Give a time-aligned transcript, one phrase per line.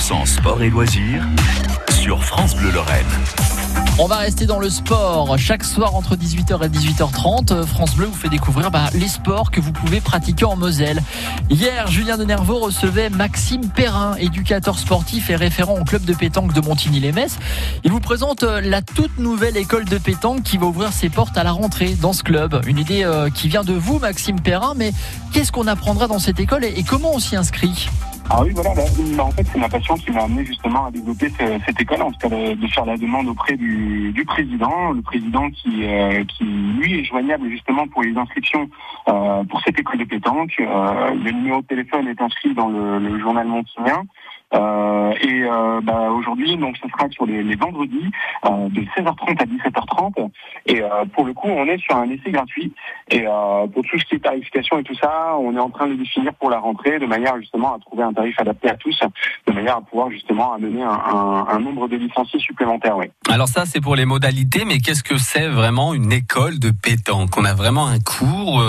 [0.00, 1.26] 100% sport et loisirs
[1.90, 3.06] sur France Bleu Lorraine.
[3.98, 5.36] On va rester dans le sport.
[5.36, 9.60] Chaque soir entre 18h et 18h30, France Bleu vous fait découvrir bah, les sports que
[9.60, 11.02] vous pouvez pratiquer en Moselle.
[11.50, 16.54] Hier, Julien de Nervaux recevait Maxime Perrin, éducateur sportif et référent au club de pétanque
[16.54, 17.38] de Montigny-les-Metz.
[17.84, 21.36] Il vous présente euh, la toute nouvelle école de pétanque qui va ouvrir ses portes
[21.36, 22.58] à la rentrée dans ce club.
[22.66, 24.92] Une idée euh, qui vient de vous, Maxime Perrin, mais
[25.32, 27.90] qu'est-ce qu'on apprendra dans cette école et comment on s'y inscrit?
[28.32, 28.72] Ah oui, voilà.
[28.74, 31.30] Là, en fait, c'est ma passion qui m'a amené justement à développer
[31.66, 35.50] cette école, en tout cas de, faire la demande auprès du, du président, le président
[35.50, 38.70] qui, euh, qui lui est joignable justement pour les inscriptions
[39.08, 40.54] euh, pour cette école de pétanque.
[40.60, 44.04] Euh, le numéro de téléphone est inscrit dans le, le journal montignan.
[44.52, 48.10] Euh, et euh, bah, aujourd'hui, donc, ce sera sur les, les vendredis
[48.46, 50.30] euh, de 16h30 à 17h30.
[50.66, 50.82] Et
[51.14, 52.72] pour le coup, on est sur un essai gratuit.
[53.10, 53.24] Et
[53.72, 56.32] pour tout ce qui est tarification et tout ça, on est en train de définir
[56.34, 59.00] pour la rentrée, de manière justement à trouver un tarif adapté à tous,
[59.50, 62.96] de manière à pouvoir justement amener un, un, un nombre de licenciés supplémentaires.
[62.96, 63.06] Oui.
[63.28, 67.36] Alors ça, c'est pour les modalités, mais qu'est-ce que c'est vraiment une école de pétanque?
[67.36, 68.62] On a vraiment un cours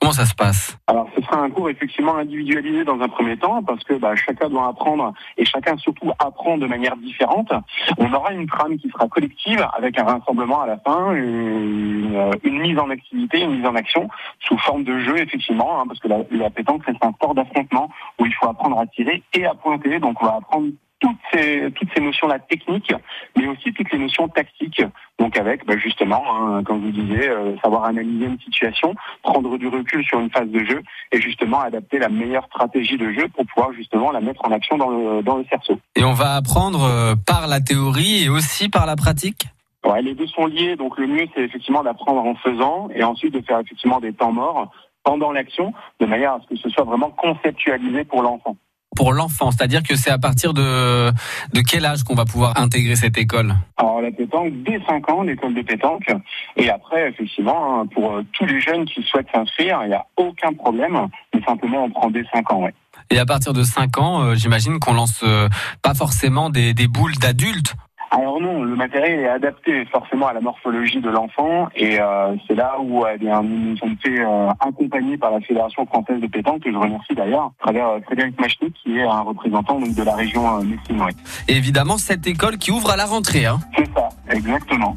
[0.00, 0.76] Comment ça se passe?
[0.86, 4.48] Alors, ce sera un cours effectivement individualisé dans un premier temps, parce que bah, chacun
[4.48, 7.52] doit apprendre et chacun surtout apprend de manière différente.
[7.98, 12.78] On aura une trame qui sera collective avec un rassemblement à la fin, une, mise
[12.78, 14.08] en activité, une mise en action
[14.40, 17.90] sous forme de jeu effectivement, hein, parce que la, la pétanque c'est un sport d'affrontement
[18.18, 19.98] où il faut apprendre à tirer et à pointer.
[19.98, 20.68] Donc on va apprendre
[21.00, 22.92] toutes ces, toutes ces notions-là techniques,
[23.36, 24.82] mais aussi toutes les notions tactiques.
[25.18, 29.68] Donc avec bah, justement, hein, comme vous disiez, euh, savoir analyser une situation, prendre du
[29.68, 33.44] recul sur une phase de jeu et justement adapter la meilleure stratégie de jeu pour
[33.46, 35.78] pouvoir justement la mettre en action dans le, dans le cerceau.
[35.94, 39.46] Et on va apprendre euh, par la théorie et aussi par la pratique?
[39.84, 40.76] Ouais, les deux sont liés.
[40.76, 44.32] Donc le mieux, c'est effectivement d'apprendre en faisant et ensuite de faire effectivement des temps
[44.32, 44.70] morts
[45.02, 48.56] pendant l'action, de manière à ce que ce soit vraiment conceptualisé pour l'enfant
[48.94, 52.96] pour l'enfant C'est-à-dire que c'est à partir de, de quel âge qu'on va pouvoir intégrer
[52.96, 56.10] cette école Alors la pétanque, dès 5 ans, l'école de pétanque.
[56.56, 60.04] Et après, effectivement, hein, pour euh, tous les jeunes qui souhaitent s'inscrire, il n'y a
[60.16, 61.08] aucun problème.
[61.34, 62.74] Mais simplement, on prend dès 5 ans, ouais.
[63.10, 65.48] Et à partir de 5 ans, euh, j'imagine qu'on lance euh,
[65.82, 67.74] pas forcément des, des boules d'adultes
[68.16, 72.54] alors non, le matériel est adapté forcément à la morphologie de l'enfant et euh, c'est
[72.54, 76.70] là où eh nous sommes fait euh, accompagner par la Fédération française de pétanque, que
[76.70, 80.14] je remercie d'ailleurs, à travers euh, Frédéric Machnik, qui est un représentant donc, de la
[80.14, 81.10] région euh,
[81.48, 83.46] Et évidemment, cette école qui ouvre à la rentrée.
[83.46, 83.58] Hein.
[83.76, 84.96] C'est ça, exactement.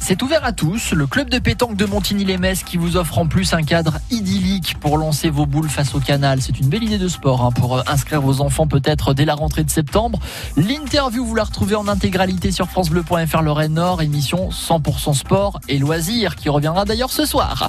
[0.00, 0.92] C'est ouvert à tous.
[0.92, 4.98] Le club de pétanque de Montigny-les-Metz qui vous offre en plus un cadre idyllique pour
[4.98, 6.42] lancer vos boules face au canal.
[6.42, 9.34] C'est une belle idée de sport hein, pour euh, inscrire vos enfants peut-être dès la
[9.34, 10.18] rentrée de septembre.
[10.56, 16.34] L'interview, vous la retrouvez en intégralité sur FranceBleu.fr Lorraine Nord, émission 100% sport et loisirs
[16.34, 17.68] qui reviendra d'ailleurs ce soir.